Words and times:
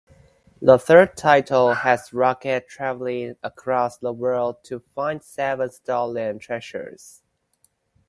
The 0.63 0.79
third 0.79 1.15
title 1.15 1.75
has 1.75 2.11
Rocket 2.11 2.67
traveling 2.67 3.35
across 3.43 3.99
the 3.99 4.11
world 4.11 4.63
to 4.63 4.79
find 4.95 5.21
seven 5.21 5.69
stolen 5.69 6.39
treasures. 6.39 7.21